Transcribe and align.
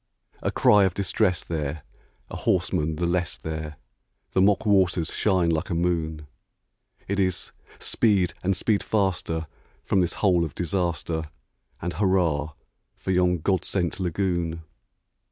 A 0.41 0.49
cry 0.51 0.83
of 0.85 0.95
distress 0.95 1.43
there! 1.43 1.83
a 2.31 2.35
horseman 2.35 2.95
the 2.95 3.05
less 3.05 3.37
there! 3.37 3.77
The 4.31 4.41
mock 4.41 4.65
waters 4.65 5.13
shine 5.13 5.51
like 5.51 5.69
a 5.69 5.75
moon! 5.75 6.25
It 7.07 7.19
is 7.19 7.51
"Speed, 7.77 8.33
and 8.41 8.57
speed 8.57 8.81
faster 8.81 9.45
from 9.83 10.01
this 10.01 10.13
hole 10.15 10.43
of 10.43 10.55
disaster! 10.55 11.25
And 11.83 11.93
hurrah 11.93 12.53
for 12.95 13.11
yon 13.11 13.41
God 13.41 13.63
sent 13.63 13.99
lagoon!" 13.99 14.63